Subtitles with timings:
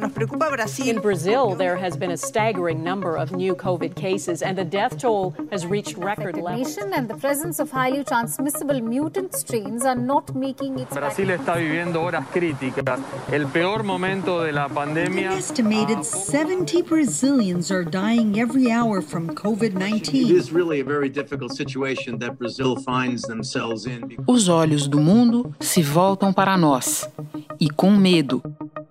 [0.00, 0.86] Nos preocupa Brasil.
[0.86, 4.96] In Brazil, there has been a staggering number of new COVID cases, and the death
[4.96, 6.78] toll has reached record levels.
[6.78, 12.00] And the presence of highly transmissible mutant strains are not making its Brasil está viviendo
[12.02, 13.00] horas críticas,
[13.32, 15.32] el peor momento de la pandemia.
[15.32, 20.30] An estimated 70 Brazilians are dying every hour from COVID-19.
[20.30, 24.16] It is really a very difficult situation that Brazil finds themselves in.
[24.26, 27.08] Os olhos do mundo se voltam para nós
[27.58, 28.42] e com medo.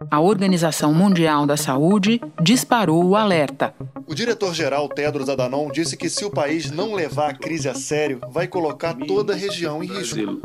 [0.09, 3.73] A Organização Mundial da Saúde disparou o alerta.
[4.07, 8.19] O diretor-geral Tedros Adhanom disse que se o país não levar a crise a sério,
[8.31, 10.41] vai colocar toda a região em risco.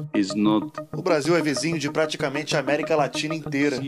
[0.92, 3.80] O Brasil é vizinho de praticamente a América Latina inteira.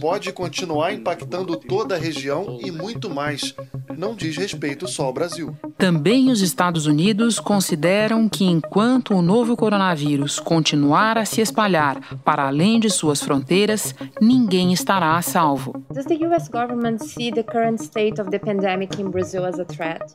[0.00, 3.54] Pode continuar impactando toda a região e muito mais.
[3.96, 5.56] Não diz respeito só ao Brasil.
[5.76, 12.46] Também os Estados Unidos consideram que enquanto o novo coronavírus continuar a se espalhar para
[12.46, 15.82] além de suas fronteiras, ninguém estará a salvo.
[16.12, 19.64] Does the US government see the current state of the pandemic in Brazil as a
[19.64, 20.12] threat?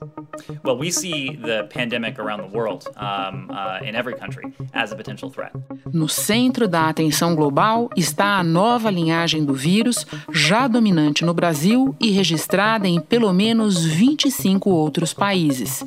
[0.64, 4.96] Well, we see the pandemic around the world, um, uh, in every country, as a
[4.96, 5.54] potential threat.
[5.92, 11.96] No centro da atenção global está a nova linhagem do vírus, já dominante no Brasil
[12.00, 15.84] e registrada em pelo menos 25 outros países.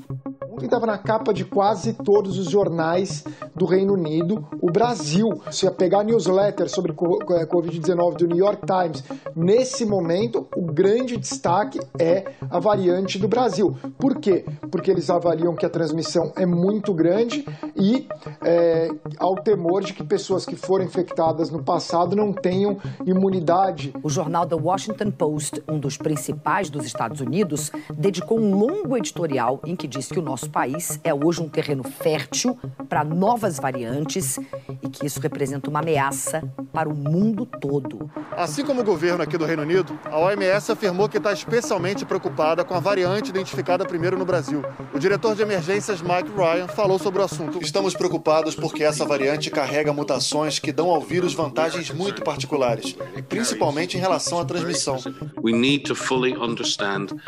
[0.60, 5.40] Que estava na capa de quase todos os jornais do Reino Unido, o Brasil.
[5.50, 9.02] Se ia pegar newsletter sobre Covid-19 do New York Times,
[9.34, 13.76] nesse momento o grande destaque é a variante do Brasil.
[13.98, 14.44] Por quê?
[14.70, 17.44] Porque eles avaliam que a transmissão é muito grande
[17.74, 18.06] e
[18.42, 18.88] é,
[19.18, 23.94] ao temor de que pessoas que foram infectadas no passado não tenham imunidade.
[24.02, 29.60] O jornal The Washington Post, um dos principais dos Estados Unidos, dedicou um longo editorial
[29.64, 34.38] em que diz que o nosso país é hoje um terreno fértil para novas variantes
[34.82, 38.10] e que isso representa uma ameaça para o mundo todo.
[38.36, 42.64] Assim como o governo aqui do Reino Unido, a OMS afirmou que está especialmente preocupada
[42.64, 44.62] com a variante identificada primeiro no Brasil.
[44.92, 47.62] O diretor de emergências Mike Ryan falou sobre o assunto.
[47.62, 52.96] Estamos preocupados porque essa variante carrega mutações que dão ao vírus vantagens muito particulares,
[53.28, 54.98] principalmente em relação à transmissão.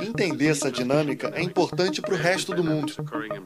[0.01, 2.93] Entender essa dinâmica é importante para o resto do mundo.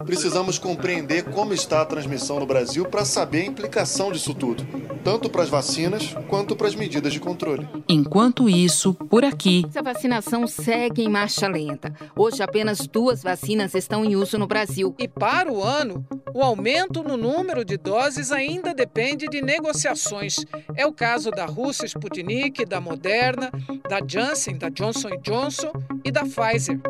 [0.05, 4.67] Precisamos compreender como está a transmissão no Brasil para saber a implicação disso tudo,
[5.03, 7.69] tanto para as vacinas quanto para as medidas de controle.
[7.89, 9.65] Enquanto isso, por aqui.
[9.75, 11.95] A vacinação segue em marcha lenta.
[12.17, 14.95] Hoje, apenas duas vacinas estão em uso no Brasil.
[14.99, 20.37] E para o ano, o aumento no número de doses ainda depende de negociações.
[20.75, 23.51] É o caso da Rússia Sputnik, da Moderna,
[23.89, 25.73] da Janssen, da Johnson Johnson
[26.05, 26.81] e da Pfizer.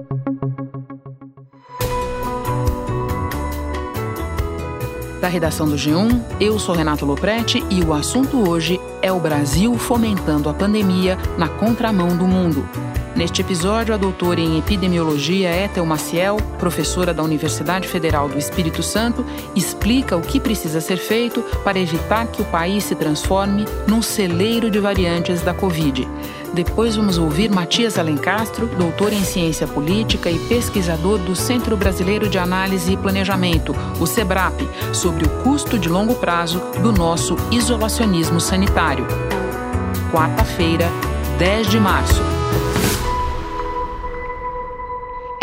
[5.27, 9.77] Da redação do G1, eu sou Renato Loprete e o assunto hoje é o Brasil
[9.77, 12.65] fomentando a pandemia na contramão do mundo.
[13.17, 19.27] Neste episódio, a doutora em epidemiologia Ethel Maciel, professora da Universidade Federal do Espírito Santo,
[19.57, 24.71] explica o que precisa ser feito para evitar que o país se transforme num celeiro
[24.71, 26.07] de variantes da Covid.
[26.57, 32.39] Depois vamos ouvir Matias Alencastro, doutor em ciência política e pesquisador do Centro Brasileiro de
[32.39, 39.07] Análise e Planejamento, o SEBRAP, sobre o custo de longo prazo do nosso isolacionismo sanitário.
[40.11, 40.89] Quarta-feira,
[41.39, 42.36] 10 de março.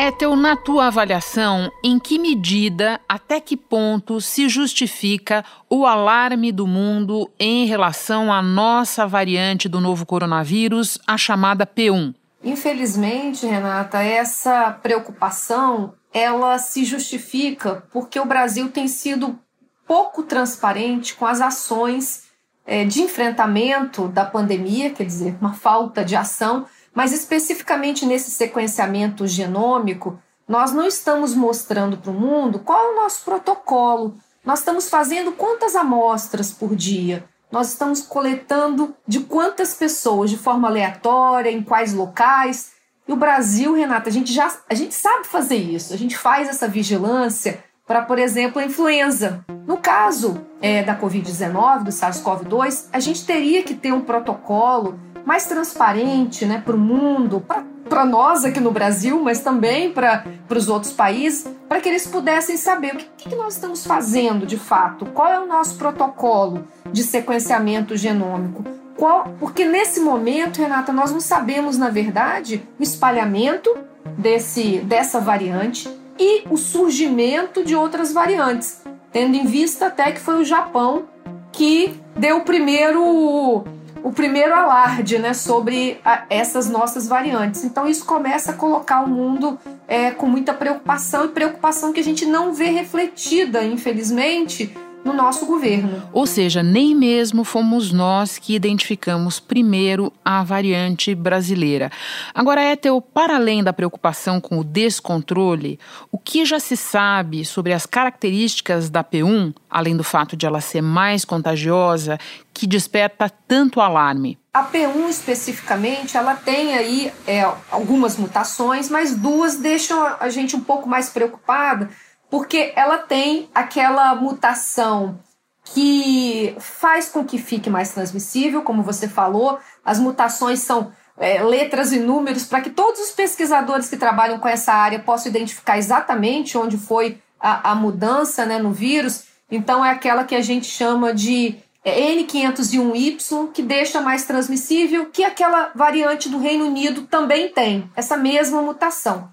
[0.06, 6.68] Ethel, na tua avaliação, em que medida, até que ponto se justifica o alarme do
[6.68, 12.14] mundo em relação à nossa variante do novo coronavírus, a chamada P1?
[12.44, 19.40] Infelizmente, Renata, essa preocupação ela se justifica porque o Brasil tem sido
[19.88, 22.24] pouco transparente com as ações
[22.66, 29.26] é, de enfrentamento da pandemia, quer dizer, uma falta de ação mas especificamente nesse sequenciamento
[29.26, 34.16] genômico, nós não estamos mostrando para o mundo qual é o nosso protocolo.
[34.46, 37.24] Nós estamos fazendo quantas amostras por dia?
[37.52, 42.72] Nós estamos coletando de quantas pessoas, de forma aleatória, em quais locais.
[43.08, 45.94] E o Brasil, Renata, a gente já a gente sabe fazer isso.
[45.94, 49.46] A gente faz essa vigilância para, por exemplo, a influenza.
[49.68, 55.46] No caso é, da Covid-19, do SARS-CoV-2, a gente teria que ter um protocolo mais
[55.46, 57.44] transparente né, para o mundo,
[57.90, 62.58] para nós aqui no Brasil, mas também para os outros países, para que eles pudessem
[62.58, 67.04] saber o que, que nós estamos fazendo de fato, qual é o nosso protocolo de
[67.04, 68.64] sequenciamento genômico.
[68.96, 73.70] Qual, porque nesse momento, Renata, nós não sabemos, na verdade, o espalhamento
[74.18, 78.82] desse, dessa variante e o surgimento de outras variantes.
[79.12, 81.06] tendo em vista até que foi o Japão
[81.52, 83.64] que deu o primeiro
[84.04, 87.64] o primeiro alarde né, sobre a, essas nossas variantes.
[87.64, 89.58] Então, isso começa a colocar o mundo
[89.88, 95.46] é, com muita preocupação e preocupação que a gente não vê refletida, infelizmente, no nosso
[95.46, 96.02] governo.
[96.12, 101.92] Ou seja, nem mesmo fomos nós que identificamos primeiro a variante brasileira.
[102.34, 105.80] Agora, Ethel, para além da preocupação com o descontrole,
[106.12, 110.62] o que já se sabe sobre as características da P1, além do fato de ela
[110.62, 112.18] ser mais contagiosa,
[112.54, 114.38] que desperta tanto alarme?
[114.54, 117.42] A P1 especificamente, ela tem aí é,
[117.72, 121.90] algumas mutações, mas duas deixam a gente um pouco mais preocupada
[122.34, 125.20] porque ela tem aquela mutação
[125.66, 131.92] que faz com que fique mais transmissível, como você falou, as mutações são é, letras
[131.92, 136.58] e números para que todos os pesquisadores que trabalham com essa área possam identificar exatamente
[136.58, 139.26] onde foi a, a mudança né, no vírus.
[139.52, 145.24] Então, é aquela que a gente chama de é, N501Y, que deixa mais transmissível, que
[145.24, 149.32] aquela variante do Reino Unido também tem, essa mesma mutação.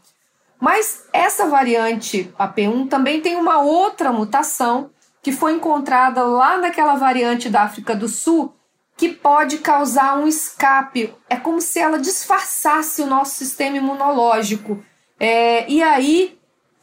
[0.60, 4.90] Mas essa variante AP1 também tem uma outra mutação
[5.22, 8.54] que foi encontrada lá naquela variante da África do Sul
[8.96, 11.14] que pode causar um escape.
[11.28, 14.84] É como se ela disfarçasse o nosso sistema imunológico.
[15.18, 16.38] É, e aí,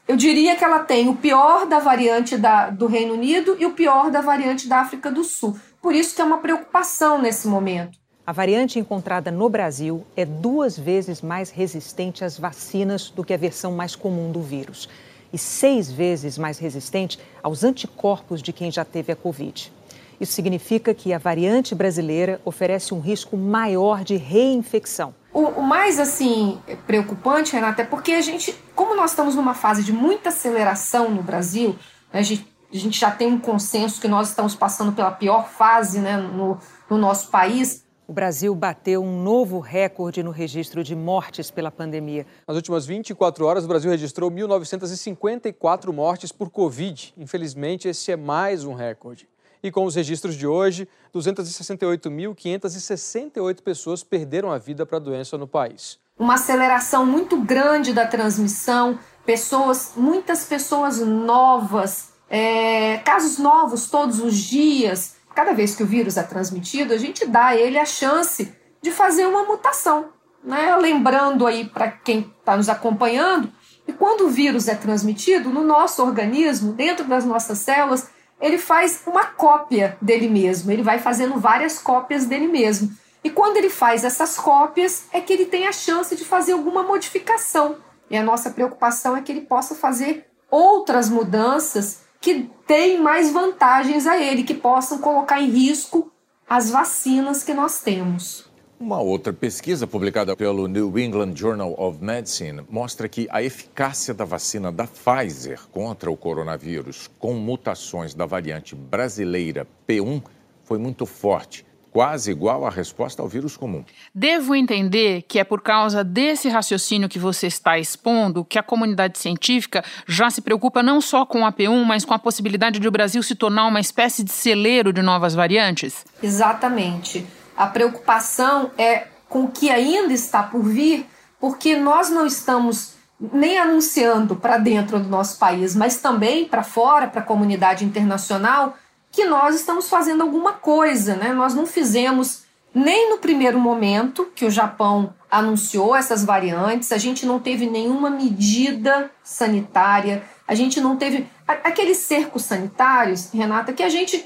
[0.08, 3.74] eu diria que ela tem o pior da variante da, do Reino Unido e o
[3.74, 5.60] pior da variante da África do Sul.
[5.80, 8.00] Por isso que é uma preocupação nesse momento.
[8.28, 13.38] A variante encontrada no Brasil é duas vezes mais resistente às vacinas do que a
[13.38, 14.90] versão mais comum do vírus
[15.32, 19.72] e seis vezes mais resistente aos anticorpos de quem já teve a Covid.
[20.20, 25.16] Isso significa que a variante brasileira oferece um risco maior de reinfecção.
[25.32, 29.86] O, o, mais assim preocupante, Renata, é porque a gente, como nós estamos numa fase
[29.86, 31.78] de muita aceleração no Brasil,
[32.12, 36.00] a gente, a gente já tem um consenso que nós estamos passando pela pior fase
[36.00, 36.58] né, no,
[36.90, 37.87] no nosso país.
[38.08, 42.26] O Brasil bateu um novo recorde no registro de mortes pela pandemia.
[42.48, 47.14] Nas últimas 24 horas, o Brasil registrou 1.954 mortes por Covid.
[47.18, 49.28] Infelizmente, esse é mais um recorde.
[49.62, 55.46] E com os registros de hoje, 268.568 pessoas perderam a vida para a doença no
[55.46, 56.00] país.
[56.18, 64.38] Uma aceleração muito grande da transmissão, pessoas, muitas pessoas novas, é, casos novos todos os
[64.38, 68.52] dias cada vez que o vírus é transmitido, a gente dá a ele a chance
[68.82, 70.10] de fazer uma mutação.
[70.44, 70.76] Né?
[70.78, 73.52] Lembrando aí para quem está nos acompanhando,
[73.86, 78.10] que quando o vírus é transmitido, no nosso organismo, dentro das nossas células,
[78.42, 82.92] ele faz uma cópia dele mesmo, ele vai fazendo várias cópias dele mesmo.
[83.24, 86.82] E quando ele faz essas cópias, é que ele tem a chance de fazer alguma
[86.82, 87.76] modificação.
[88.10, 94.06] E a nossa preocupação é que ele possa fazer outras mudanças que têm mais vantagens
[94.08, 96.12] a ele, que possam colocar em risco
[96.50, 98.48] as vacinas que nós temos.
[98.80, 104.24] Uma outra pesquisa publicada pelo New England Journal of Medicine mostra que a eficácia da
[104.24, 110.22] vacina da Pfizer contra o coronavírus, com mutações da variante brasileira P1,
[110.64, 111.66] foi muito forte
[111.98, 113.84] quase igual à resposta ao vírus comum.
[114.14, 119.18] Devo entender que é por causa desse raciocínio que você está expondo que a comunidade
[119.18, 122.92] científica já se preocupa não só com a P1, mas com a possibilidade de o
[122.92, 126.06] Brasil se tornar uma espécie de celeiro de novas variantes?
[126.22, 127.26] Exatamente.
[127.58, 131.04] A preocupação é com o que ainda está por vir,
[131.40, 137.08] porque nós não estamos nem anunciando para dentro do nosso país, mas também para fora,
[137.08, 138.78] para a comunidade internacional,
[139.18, 141.34] que nós estamos fazendo alguma coisa, né?
[141.34, 147.26] Nós não fizemos nem no primeiro momento que o Japão anunciou essas variantes, a gente
[147.26, 153.90] não teve nenhuma medida sanitária, a gente não teve aqueles cercos sanitários, Renata, que a
[153.90, 154.24] gente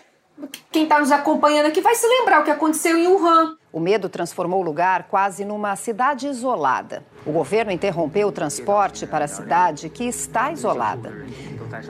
[0.70, 3.56] quem está nos acompanhando aqui vai se lembrar o que aconteceu em Wuhan.
[3.74, 7.06] O medo transformou o lugar quase numa cidade isolada.
[7.26, 11.26] O governo interrompeu o transporte para a cidade, que está isolada.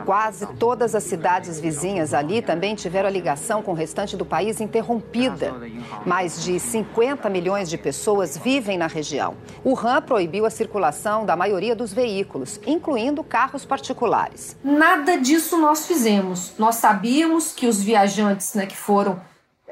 [0.05, 4.61] Quase todas as cidades vizinhas ali também tiveram a ligação com o restante do país
[4.61, 5.55] interrompida.
[6.05, 9.35] Mais de 50 milhões de pessoas vivem na região.
[9.63, 14.55] O RAM proibiu a circulação da maioria dos veículos, incluindo carros particulares.
[14.63, 16.53] Nada disso nós fizemos.
[16.59, 19.19] Nós sabíamos que os viajantes né, que foram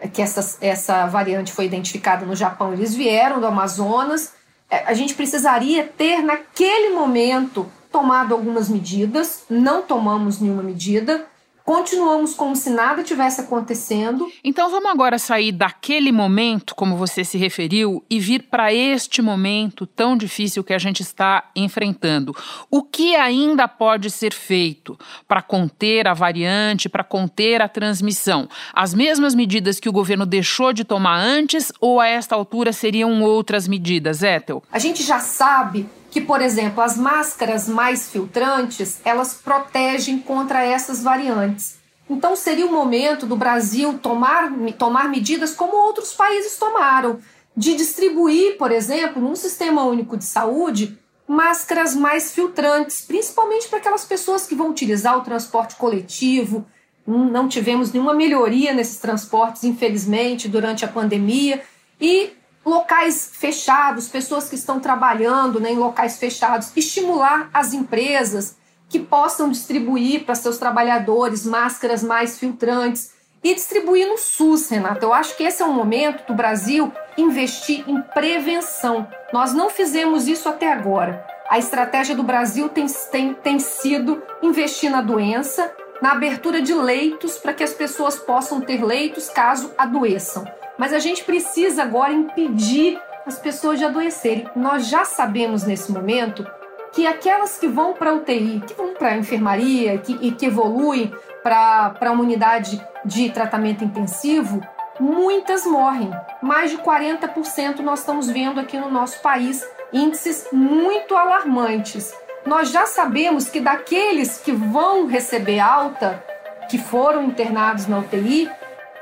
[0.07, 4.33] que essa, essa variante foi identificada no Japão, eles vieram do Amazonas.
[4.69, 11.25] É, a gente precisaria ter, naquele momento, tomado algumas medidas, não tomamos nenhuma medida.
[11.69, 14.27] Continuamos como se nada tivesse acontecendo.
[14.43, 19.85] Então vamos agora sair daquele momento, como você se referiu, e vir para este momento
[19.85, 22.35] tão difícil que a gente está enfrentando.
[22.71, 24.97] O que ainda pode ser feito
[25.27, 28.49] para conter a variante, para conter a transmissão?
[28.73, 33.21] As mesmas medidas que o governo deixou de tomar antes ou a esta altura seriam
[33.21, 34.63] outras medidas, Ethel?
[34.71, 41.03] A gente já sabe que, por exemplo, as máscaras mais filtrantes, elas protegem contra essas
[41.03, 41.77] variantes.
[42.09, 47.19] Então seria o momento do Brasil tomar, tomar medidas como outros países tomaram,
[47.55, 50.97] de distribuir, por exemplo, num sistema único de saúde,
[51.27, 56.65] máscaras mais filtrantes, principalmente para aquelas pessoas que vão utilizar o transporte coletivo.
[57.05, 61.61] Não tivemos nenhuma melhoria nesses transportes, infelizmente, durante a pandemia.
[62.01, 62.31] E
[62.65, 69.49] locais fechados, pessoas que estão trabalhando né, em locais fechados, estimular as empresas que possam
[69.49, 73.11] distribuir para seus trabalhadores máscaras mais filtrantes
[73.43, 75.05] e distribuir no SUS, Renata.
[75.05, 79.07] Eu acho que esse é o momento do Brasil investir em prevenção.
[79.31, 81.25] Nós não fizemos isso até agora.
[81.49, 87.37] A estratégia do Brasil tem, tem, tem sido investir na doença, na abertura de leitos
[87.37, 90.45] para que as pessoas possam ter leitos caso adoeçam.
[90.79, 94.47] Mas a gente precisa agora impedir as pessoas de adoecerem.
[94.55, 96.49] Nós já sabemos nesse momento
[96.93, 101.13] que aquelas que vão para UTI, que vão para a enfermaria que, e que evoluem
[101.43, 104.61] para uma unidade de tratamento intensivo,
[104.97, 106.11] muitas morrem.
[106.41, 112.13] Mais de 40% nós estamos vendo aqui no nosso país, índices muito alarmantes.
[112.45, 116.23] Nós já sabemos que daqueles que vão receber alta,
[116.69, 118.49] que foram internados na UTI,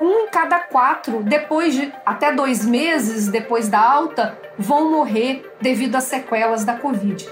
[0.02, 5.96] um em cada quatro, depois de até dois meses depois da alta, vão morrer devido
[5.96, 7.28] às sequelas da Covid.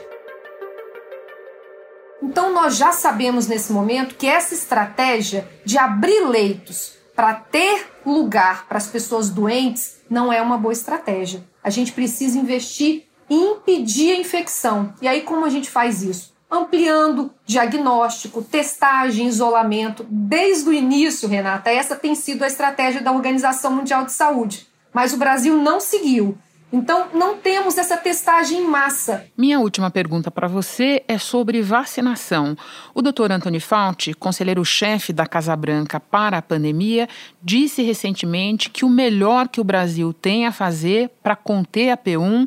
[2.22, 8.67] Então, nós já sabemos nesse momento que essa estratégia de abrir leitos para ter lugar
[8.67, 11.43] para as pessoas doentes não é uma boa estratégia.
[11.63, 14.93] A gente precisa investir em impedir a infecção.
[15.01, 16.35] E aí, como a gente faz isso?
[16.49, 20.05] Ampliando diagnóstico, testagem, isolamento.
[20.09, 24.67] Desde o início, Renata, essa tem sido a estratégia da Organização Mundial de Saúde.
[24.93, 26.37] Mas o Brasil não seguiu.
[26.73, 29.25] Então, não temos essa testagem em massa.
[29.37, 32.57] Minha última pergunta para você é sobre vacinação.
[32.93, 33.31] O Dr.
[33.31, 37.07] Anthony Fauci, conselheiro-chefe da Casa Branca para a pandemia,
[37.41, 42.45] disse recentemente que o melhor que o Brasil tem a fazer para conter a P1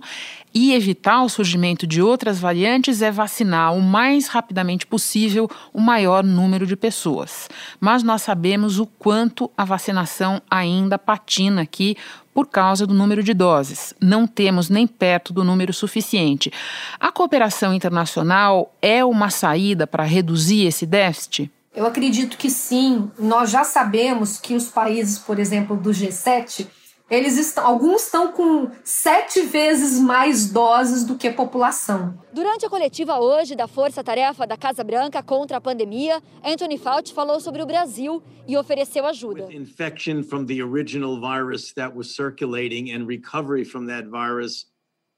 [0.55, 6.25] e evitar o surgimento de outras variantes é vacinar o mais rapidamente possível o maior
[6.25, 7.49] número de pessoas.
[7.81, 11.97] Mas nós sabemos o quanto a vacinação ainda patina aqui
[12.33, 13.93] por causa do número de doses.
[14.01, 16.53] Não temos nem perto do número suficiente.
[17.01, 21.51] A cooperação internacional é uma saída para reduzir esse déficit?
[21.75, 23.11] Eu acredito que sim.
[23.19, 26.67] Nós já sabemos que os países, por exemplo, do G7,
[27.11, 32.19] eles estão, alguns estão com sete vezes mais doses do que a população.
[32.33, 37.15] Durante a coletiva hoje da Força Tarefa da Casa Branca contra a pandemia, Anthony Fauci
[37.15, 39.47] falou sobre o Brasil e ofereceu ajuda.
[39.47, 44.67] With infection from the original virus that was circulating and recovery from that virus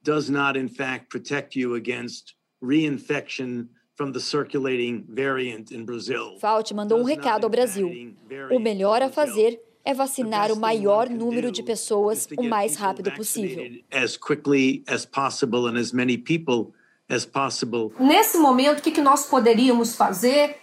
[0.02, 6.38] does not in fact protect you against reinfection from the circulating variant in Brazil.
[6.40, 7.90] Fauci mandou um recado ao Brasil.
[8.50, 13.64] O melhor a fazer é vacinar o maior número de pessoas o mais rápido possível.
[17.98, 20.56] Nesse momento, o que nós poderíamos fazer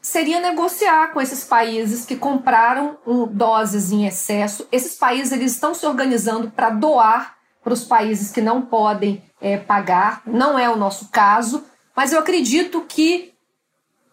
[0.00, 2.98] seria negociar com esses países que compraram
[3.30, 4.66] doses em excesso.
[4.72, 9.56] Esses países eles estão se organizando para doar para os países que não podem é,
[9.56, 10.22] pagar.
[10.26, 11.64] Não é o nosso caso,
[11.94, 13.32] mas eu acredito que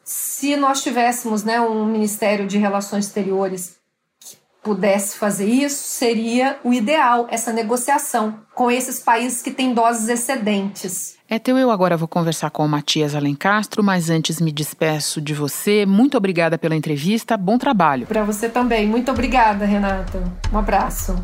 [0.03, 3.78] se nós tivéssemos né, um Ministério de Relações Exteriores
[4.69, 11.17] pudesse fazer isso, seria o ideal, essa negociação com esses países que têm doses excedentes.
[11.27, 15.33] É teu eu agora vou conversar com o Matias Alencastro, mas antes me despeço de
[15.33, 15.87] você.
[15.87, 18.05] Muito obrigada pela entrevista, bom trabalho.
[18.05, 18.85] Para você também.
[18.85, 20.23] Muito obrigada, Renata.
[20.53, 21.15] Um abraço.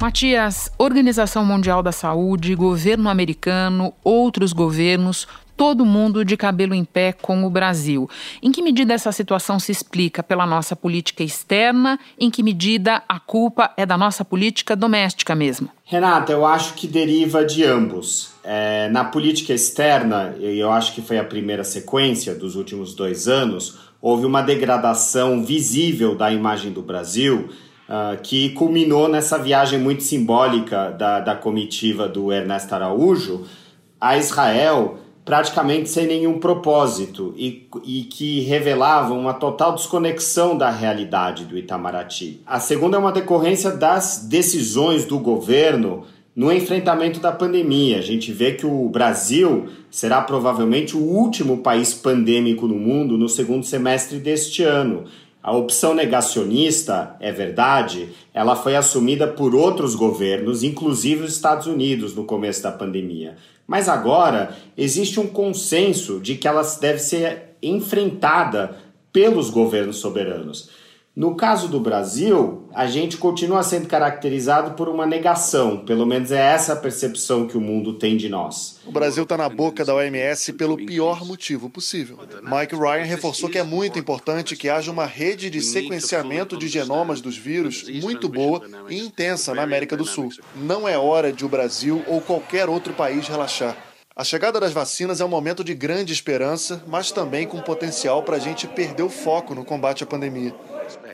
[0.00, 5.28] Matias, Organização Mundial da Saúde, governo americano, outros governos,
[5.60, 8.08] todo mundo de cabelo em pé com o Brasil.
[8.42, 12.00] Em que medida essa situação se explica pela nossa política externa?
[12.18, 15.68] Em que medida a culpa é da nossa política doméstica mesmo?
[15.84, 18.30] Renata, eu acho que deriva de ambos.
[18.42, 23.28] É, na política externa, e eu acho que foi a primeira sequência dos últimos dois
[23.28, 27.50] anos, houve uma degradação visível da imagem do Brasil.
[27.86, 33.46] Uh, que culminou nessa viagem muito simbólica da, da comitiva do Ernesto Araújo
[34.00, 41.44] a Israel praticamente sem nenhum propósito e, e, que revelavam uma total desconexão da realidade
[41.44, 42.40] do Itamaraty.
[42.46, 47.98] A segunda é uma decorrência das decisões do governo no enfrentamento da pandemia.
[47.98, 53.28] A gente vê que o Brasil será provavelmente o último país pandêmico no mundo no
[53.28, 55.04] segundo semestre deste ano.
[55.42, 62.14] A opção negacionista, é verdade, ela foi assumida por outros governos, inclusive os Estados Unidos,
[62.14, 63.36] no começo da pandemia.
[63.66, 68.76] Mas agora existe um consenso de que ela deve ser enfrentada
[69.12, 70.68] pelos governos soberanos.
[71.14, 76.38] No caso do Brasil, a gente continua sendo caracterizado por uma negação, pelo menos é
[76.38, 78.78] essa a percepção que o mundo tem de nós.
[78.86, 82.16] O Brasil está na boca da OMS pelo pior motivo possível.
[82.42, 87.20] Mike Ryan reforçou que é muito importante que haja uma rede de sequenciamento de genomas
[87.20, 90.30] dos vírus muito boa e intensa na América do Sul.
[90.54, 93.76] Não é hora de o Brasil ou qualquer outro país relaxar.
[94.14, 98.36] A chegada das vacinas é um momento de grande esperança, mas também com potencial para
[98.36, 100.54] a gente perder o foco no combate à pandemia.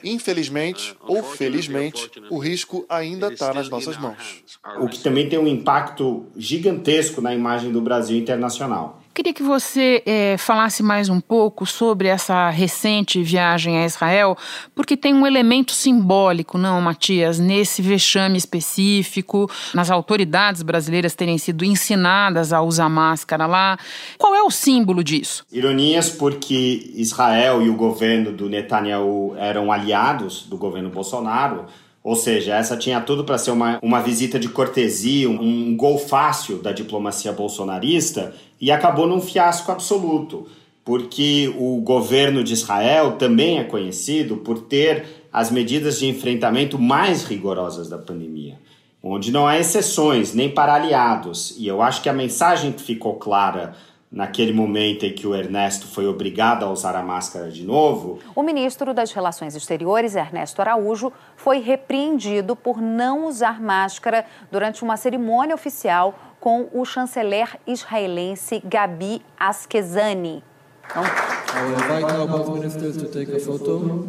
[0.04, 4.42] Infelizmente ou felizmente, o risco ainda está nas nossas mãos.
[4.80, 9.02] O que também tem um impacto gigantesco na imagem do Brasil internacional.
[9.16, 14.36] Queria que você é, falasse mais um pouco sobre essa recente viagem a Israel,
[14.74, 21.64] porque tem um elemento simbólico, não, Matias, nesse vexame específico, nas autoridades brasileiras terem sido
[21.64, 23.78] ensinadas a usar máscara lá.
[24.18, 25.46] Qual é o símbolo disso?
[25.50, 31.64] Ironias, porque Israel e o governo do Netanyahu eram aliados do governo Bolsonaro.
[32.06, 35.98] Ou seja, essa tinha tudo para ser uma, uma visita de cortesia, um, um gol
[35.98, 40.46] fácil da diplomacia bolsonarista, e acabou num fiasco absoluto,
[40.84, 47.24] porque o governo de Israel também é conhecido por ter as medidas de enfrentamento mais
[47.24, 48.58] rigorosas da pandemia,
[49.02, 51.54] onde não há exceções nem para aliados.
[51.58, 53.74] E eu acho que a mensagem que ficou clara
[54.10, 58.18] naquele momento em que o Ernesto foi obrigado a usar a máscara de novo.
[58.34, 64.96] O ministro das Relações Exteriores, Ernesto Araújo, foi repreendido por não usar máscara durante uma
[64.96, 70.42] cerimônia oficial com o chanceler israelense Gabi Askezani.
[70.88, 71.02] Então...
[71.02, 74.08] I will invite now both ministers to take a photo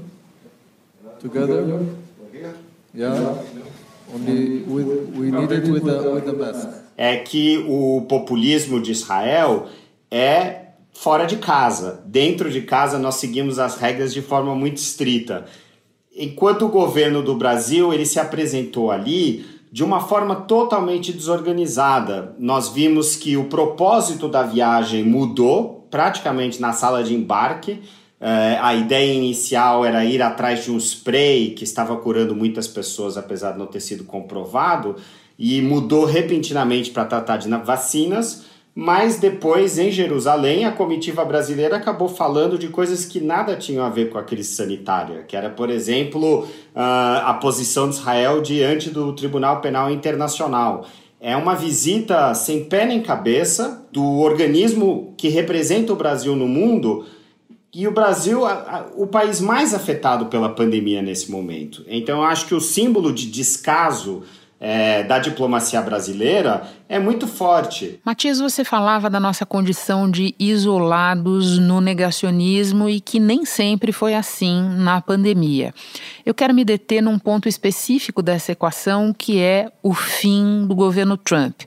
[1.19, 1.85] together.
[2.93, 3.37] Yeah.
[4.13, 6.67] Only with, we need it with the, with the mask.
[6.97, 9.67] É que o populismo de Israel
[10.11, 12.03] é fora de casa.
[12.05, 15.45] Dentro de casa nós seguimos as regras de forma muito estrita.
[16.15, 22.35] Enquanto o governo do Brasil ele se apresentou ali de uma forma totalmente desorganizada.
[22.39, 27.81] Nós vimos que o propósito da viagem mudou praticamente na sala de embarque.
[28.19, 33.17] É, a ideia inicial era ir atrás de um spray que estava curando muitas pessoas,
[33.17, 34.95] apesar de não ter sido comprovado,
[35.37, 38.45] e mudou repentinamente para tratar de vacinas
[38.79, 43.89] mas depois em Jerusalém a comitiva brasileira acabou falando de coisas que nada tinham a
[43.89, 49.13] ver com a crise sanitária, que era, por exemplo, a posição de Israel diante do
[49.13, 50.85] Tribunal Penal Internacional.
[51.19, 57.03] É uma visita sem pé nem cabeça do organismo que representa o Brasil no mundo
[57.73, 58.41] e o Brasil,
[58.95, 61.83] o país mais afetado pela pandemia nesse momento.
[61.87, 64.21] Então, eu acho que o símbolo de descaso
[64.59, 67.99] é, da diplomacia brasileira é muito forte.
[68.03, 74.15] Matias, você falava da nossa condição de isolados no negacionismo e que nem sempre foi
[74.15, 75.73] assim na pandemia.
[76.25, 81.17] Eu quero me deter num ponto específico dessa equação, que é o fim do governo
[81.17, 81.61] Trump.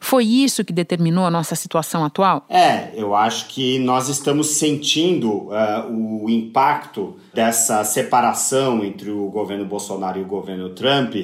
[0.00, 2.44] Foi isso que determinou a nossa situação atual?
[2.48, 9.64] É, eu acho que nós estamos sentindo uh, o impacto dessa separação entre o governo
[9.64, 11.14] Bolsonaro e o governo Trump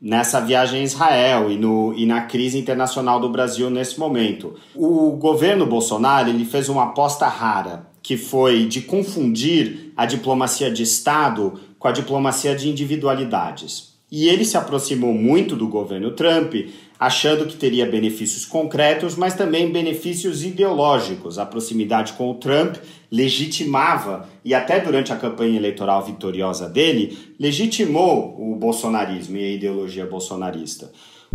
[0.00, 4.54] nessa viagem a Israel e, no, e na crise internacional do Brasil nesse momento.
[4.74, 10.82] O governo Bolsonaro ele fez uma aposta rara, que foi de confundir a diplomacia de
[10.82, 13.87] Estado com a diplomacia de individualidades.
[14.10, 16.54] E ele se aproximou muito do governo Trump,
[16.98, 21.38] achando que teria benefícios concretos, mas também benefícios ideológicos.
[21.38, 22.76] A proximidade com o Trump
[23.10, 30.06] legitimava, e até durante a campanha eleitoral vitoriosa dele, legitimou o bolsonarismo e a ideologia
[30.06, 30.90] bolsonarista.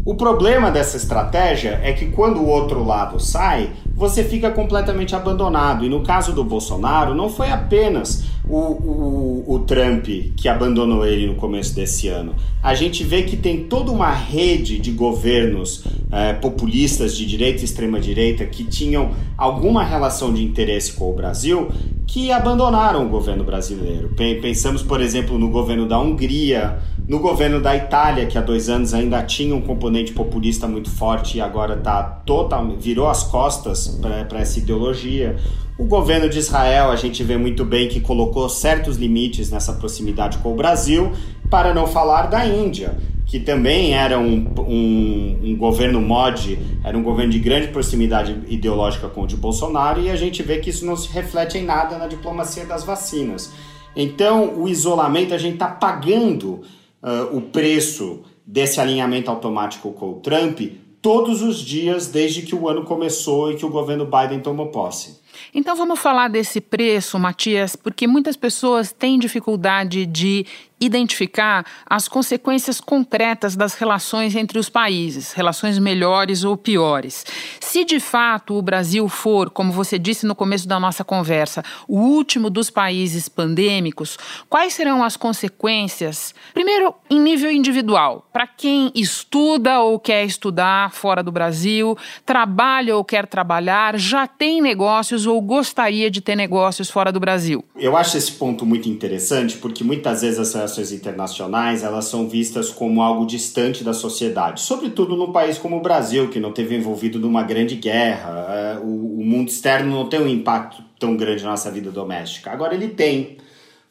[0.06, 5.86] O problema dessa estratégia é que quando o outro lado sai, você fica completamente abandonado.
[5.86, 11.28] E no caso do Bolsonaro, não foi apenas o, o, o Trump que abandonou ele
[11.28, 12.36] no começo desse ano.
[12.62, 17.66] A gente vê que tem toda uma rede de governos é, populistas de direita e
[17.66, 21.72] extrema-direita que tinham alguma relação de interesse com o Brasil
[22.06, 24.14] que abandonaram o governo brasileiro.
[24.42, 28.94] Pensamos, por exemplo, no governo da Hungria, No governo da Itália, que há dois anos
[28.94, 34.40] ainda tinha um componente populista muito forte e agora tá total, virou as costas para
[34.40, 35.36] essa ideologia.
[35.78, 40.38] O governo de Israel, a gente vê muito bem que colocou certos limites nessa proximidade
[40.38, 41.12] com o Brasil,
[41.50, 47.04] para não falar da Índia, que também era um, um, um, governo mod, era um
[47.04, 50.86] governo de grande proximidade ideológica com o de Bolsonaro, e a gente vê que isso
[50.86, 53.52] não se reflete em nada na diplomacia das vacinas.
[53.94, 56.62] Então, o isolamento, a gente está pagando
[57.04, 60.60] uh, o preço desse alinhamento automático com o Trump
[61.02, 65.22] todos os dias desde que o ano começou e que o governo Biden tomou posse.
[65.54, 70.46] Então vamos falar desse preço, Matias, porque muitas pessoas têm dificuldade de
[70.86, 77.26] identificar as consequências concretas das relações entre os países, relações melhores ou piores.
[77.60, 82.00] Se de fato o Brasil for, como você disse no começo da nossa conversa, o
[82.00, 84.18] último dos países pandêmicos,
[84.50, 86.34] quais serão as consequências?
[86.54, 93.04] Primeiro, em nível individual, para quem estuda ou quer estudar fora do Brasil, trabalha ou
[93.04, 97.64] quer trabalhar, já tem negócios ou gostaria de ter negócios fora do Brasil.
[97.76, 103.02] Eu acho esse ponto muito interessante porque muitas vezes essa internacionais elas são vistas como
[103.02, 107.44] algo distante da sociedade, sobretudo num país como o Brasil, que não teve envolvido numa
[107.44, 108.48] grande guerra.
[108.50, 112.52] É, o, o mundo externo não tem um impacto tão grande na nossa vida doméstica.
[112.52, 113.38] Agora ele tem.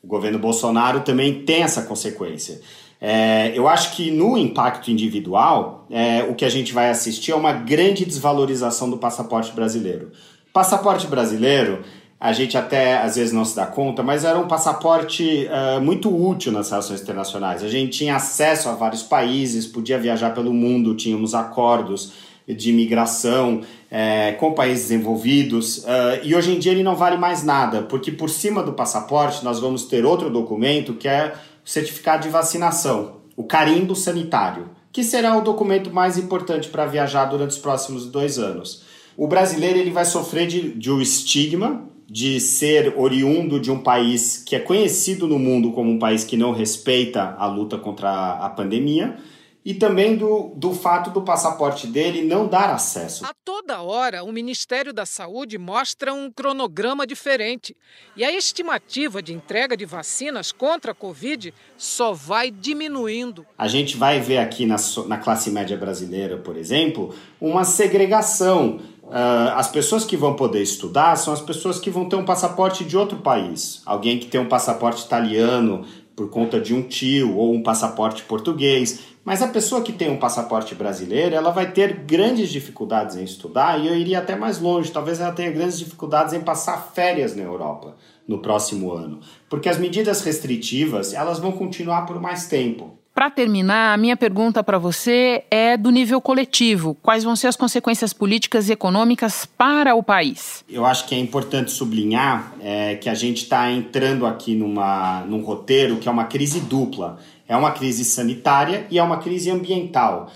[0.03, 2.61] O governo Bolsonaro também tem essa consequência.
[3.01, 7.35] É, eu acho que no impacto individual, é, o que a gente vai assistir é
[7.35, 10.13] uma grande desvalorização do passaporte brasileiro.
[10.53, 11.83] Passaporte brasileiro
[12.23, 16.09] a gente até às vezes não se dá conta, mas era um passaporte uh, muito
[16.09, 17.65] útil nas relações internacionais.
[17.65, 22.13] A gente tinha acesso a vários países, podia viajar pelo mundo, tínhamos acordos
[22.47, 27.43] de imigração é, com países envolvidos, uh, e hoje em dia ele não vale mais
[27.43, 31.35] nada, porque por cima do passaporte nós vamos ter outro documento que é
[31.67, 37.25] o certificado de vacinação, o carimbo sanitário, que será o documento mais importante para viajar
[37.25, 38.85] durante os próximos dois anos.
[39.17, 44.37] O brasileiro ele vai sofrer de, de um estigma de ser oriundo de um país
[44.37, 48.51] que é conhecido no mundo como um país que não respeita a luta contra a
[48.51, 49.17] pandemia
[49.65, 53.25] e também do, do fato do passaporte dele não dar acesso.
[53.25, 57.75] A toda hora, o Ministério da Saúde mostra um cronograma diferente
[58.15, 63.47] e a estimativa de entrega de vacinas contra a Covid só vai diminuindo.
[63.57, 68.81] A gente vai ver aqui na, na classe média brasileira, por exemplo, uma segregação
[69.13, 72.83] Uh, as pessoas que vão poder estudar são as pessoas que vão ter um passaporte
[72.83, 73.83] de outro país.
[73.85, 75.85] Alguém que tem um passaporte italiano
[76.17, 79.01] por conta de um tio ou um passaporte português.
[79.23, 83.79] Mas a pessoa que tem um passaporte brasileiro, ela vai ter grandes dificuldades em estudar
[83.79, 84.91] e eu iria até mais longe.
[84.91, 87.95] Talvez ela tenha grandes dificuldades em passar férias na Europa
[88.27, 89.21] no próximo ano,
[89.51, 93.02] porque as medidas restritivas elas vão continuar por mais tempo.
[93.15, 96.97] Para terminar, a minha pergunta para você é do nível coletivo.
[97.03, 100.65] Quais vão ser as consequências políticas e econômicas para o país?
[100.67, 105.43] Eu acho que é importante sublinhar é, que a gente está entrando aqui numa, num
[105.43, 107.19] roteiro que é uma crise dupla.
[107.47, 110.33] É uma crise sanitária e é uma crise ambiental.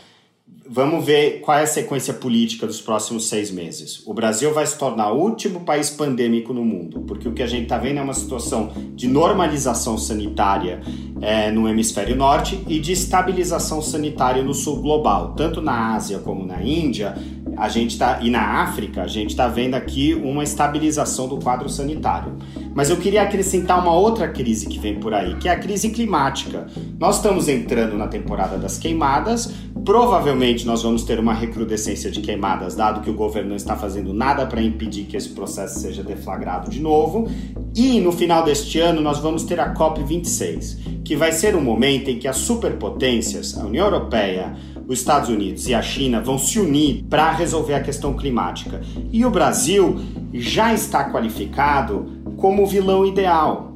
[0.69, 4.03] Vamos ver qual é a sequência política dos próximos seis meses.
[4.05, 7.47] O Brasil vai se tornar o último país pandêmico no mundo, porque o que a
[7.47, 10.81] gente está vendo é uma situação de normalização sanitária
[11.21, 16.45] é, no hemisfério norte e de estabilização sanitária no sul global, tanto na Ásia como
[16.45, 17.15] na Índia.
[17.57, 21.69] A gente tá, e na África, a gente está vendo aqui uma estabilização do quadro
[21.69, 22.37] sanitário.
[22.75, 25.89] Mas eu queria acrescentar uma outra crise que vem por aí, que é a crise
[25.89, 26.67] climática.
[26.99, 29.51] Nós estamos entrando na temporada das queimadas,
[29.87, 34.13] provavelmente nós vamos ter uma recrudescência de queimadas, dado que o governo não está fazendo
[34.13, 37.31] nada para impedir que esse processo seja deflagrado de novo.
[37.73, 42.11] E no final deste ano nós vamos ter a COP26, que vai ser um momento
[42.11, 44.57] em que as superpotências, a União Europeia,
[44.89, 48.81] os Estados Unidos e a China vão se unir para resolver a questão climática.
[49.13, 50.01] E o Brasil
[50.35, 53.73] já está qualificado como o vilão ideal.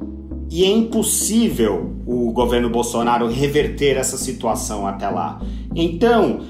[0.49, 5.41] E é impossível o governo Bolsonaro reverter essa situação até lá.
[5.73, 6.41] Então,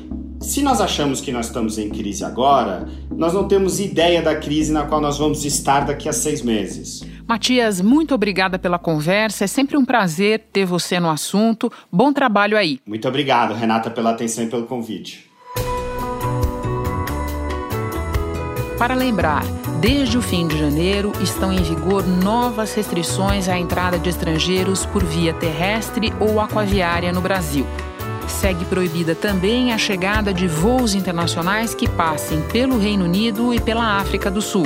[0.42, 4.72] se nós achamos que nós estamos em crise agora, nós não temos ideia da crise
[4.74, 7.04] na qual nós vamos estar daqui a seis meses.
[7.28, 9.44] Matias, muito obrigada pela conversa.
[9.44, 11.72] É sempre um prazer ter você no assunto.
[11.92, 12.80] Bom trabalho aí.
[12.86, 15.31] Muito obrigado, Renata, pela atenção e pelo convite.
[18.82, 19.44] Para lembrar,
[19.80, 25.04] desde o fim de janeiro estão em vigor novas restrições à entrada de estrangeiros por
[25.04, 27.64] via terrestre ou aquaviária no Brasil.
[28.28, 34.00] Segue proibida também a chegada de voos internacionais que passem pelo Reino Unido e pela
[34.00, 34.66] África do Sul.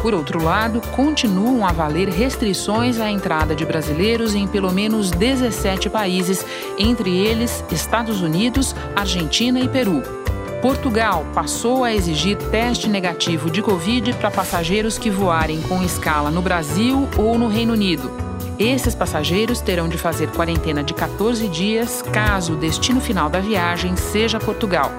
[0.00, 5.90] Por outro lado, continuam a valer restrições à entrada de brasileiros em pelo menos 17
[5.90, 6.46] países,
[6.78, 10.19] entre eles Estados Unidos, Argentina e Peru.
[10.60, 16.42] Portugal passou a exigir teste negativo de Covid para passageiros que voarem com escala no
[16.42, 18.10] Brasil ou no Reino Unido.
[18.58, 23.96] Esses passageiros terão de fazer quarentena de 14 dias caso o destino final da viagem
[23.96, 24.92] seja Portugal.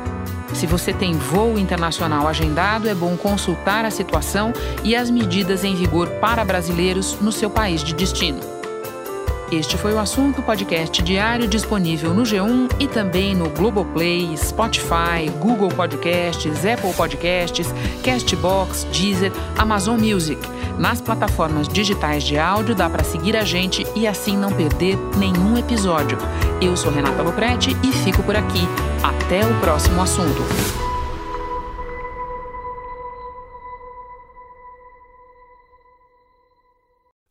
[0.51, 4.51] Se você tem voo internacional agendado, é bom consultar a situação
[4.83, 8.50] e as medidas em vigor para brasileiros no seu país de destino.
[9.51, 15.67] Este foi o assunto podcast diário disponível no G1 e também no Globoplay, Spotify, Google
[15.67, 17.67] Podcasts, Apple Podcasts,
[18.01, 20.39] Castbox, Deezer, Amazon Music.
[20.79, 25.57] Nas plataformas digitais de áudio dá para seguir a gente e assim não perder nenhum
[25.57, 26.17] episódio.
[26.61, 28.61] Eu sou Renata Loprete e fico por aqui.
[29.03, 30.90] Até o próximo assunto.